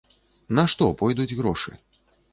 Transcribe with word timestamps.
На 0.59 0.63
што 0.71 0.87
пойдуць 1.03 1.37
грошы? 1.43 1.77